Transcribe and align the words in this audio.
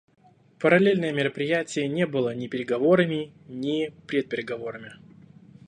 Параллельное 0.59 1.13
мероприятие 1.13 1.87
не 1.87 2.07
было 2.07 2.33
ни 2.33 2.47
переговорами, 2.47 3.33
ни 3.47 3.93
предпереговорами. 4.07 4.93